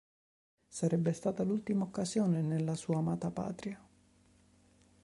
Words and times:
Sarebbe 0.67 1.13
stata 1.13 1.43
l'ultima 1.43 1.83
occasione 1.83 2.41
nella 2.41 2.73
sua 2.73 2.97
amata 2.97 3.29
patria. 3.29 3.79